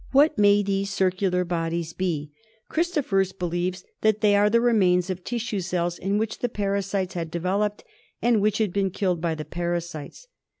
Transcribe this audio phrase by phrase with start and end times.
[0.11, 2.31] What may these circular bodies be?
[2.69, 7.13] Christophers believes that they are the remains of tissue cells in which the para sites
[7.13, 7.83] had developed,
[8.19, 10.27] and which had been killed by the parasites.